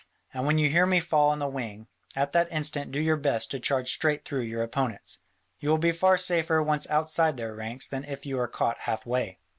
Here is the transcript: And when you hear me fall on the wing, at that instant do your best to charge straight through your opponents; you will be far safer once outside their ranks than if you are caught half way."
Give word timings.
And 0.33 0.47
when 0.47 0.57
you 0.57 0.67
hear 0.67 0.87
me 0.87 0.99
fall 0.99 1.29
on 1.29 1.37
the 1.37 1.47
wing, 1.47 1.85
at 2.15 2.31
that 2.31 2.51
instant 2.51 2.91
do 2.91 2.99
your 2.99 3.17
best 3.17 3.51
to 3.51 3.59
charge 3.59 3.91
straight 3.91 4.25
through 4.25 4.41
your 4.41 4.63
opponents; 4.63 5.19
you 5.59 5.69
will 5.69 5.77
be 5.77 5.91
far 5.91 6.17
safer 6.17 6.59
once 6.63 6.89
outside 6.89 7.37
their 7.37 7.53
ranks 7.53 7.87
than 7.87 8.03
if 8.05 8.25
you 8.25 8.39
are 8.39 8.47
caught 8.47 8.79
half 8.79 9.05
way." 9.05 9.37